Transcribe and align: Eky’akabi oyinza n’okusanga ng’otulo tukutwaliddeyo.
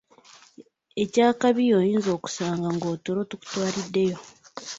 Eky’akabi 1.03 1.63
oyinza 1.79 2.09
n’okusanga 2.11 2.67
ng’otulo 2.75 3.21
tukutwaliddeyo. 3.29 4.17